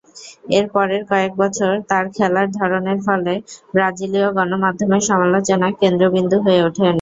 এর 0.57 0.65
পরের 0.73 1.01
কয়েক 1.09 1.31
বছর 1.41 1.71
তার 1.89 2.05
খেলার 2.15 2.47
ধরনের 2.59 2.99
ফলে 3.07 3.33
ব্রাজিলীয় 3.73 4.29
গণমাধ্যমের 4.37 5.01
সমালোচনা 5.09 5.67
কেন্দ্রবিন্দু 5.81 6.37
হয়ে 6.45 6.61
ওঠেন। 6.67 6.87